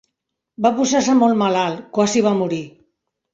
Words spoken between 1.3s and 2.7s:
malalt, quasi va morir.